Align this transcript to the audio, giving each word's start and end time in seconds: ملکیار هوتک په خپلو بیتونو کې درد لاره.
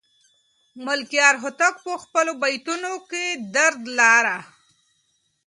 ملکیار 0.85 1.35
هوتک 1.43 1.75
په 1.85 1.93
خپلو 2.03 2.31
بیتونو 2.41 2.91
کې 3.09 3.25
درد 3.55 3.81
لاره. 3.99 4.37